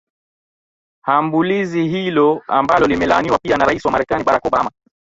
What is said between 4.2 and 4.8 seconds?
barack obama